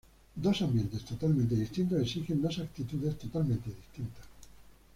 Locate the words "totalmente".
1.05-1.53, 3.19-3.69